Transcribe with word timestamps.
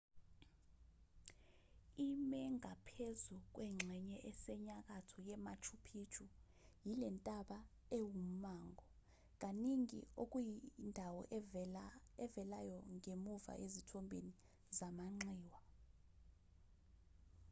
ime 2.07 2.41
ngaphezu 2.57 3.35
kwengxenye 3.53 4.17
esenyakatho 4.29 5.17
yemachu 5.27 5.73
picchu 5.85 6.25
yilentaba 6.85 7.57
ewummango 7.97 8.85
kaningi 9.41 9.99
okuyindawo 10.23 11.21
evelayo 12.25 12.77
ngemuva 12.95 13.53
ezithombeni 13.65 14.33
zamanxiwa 14.77 15.59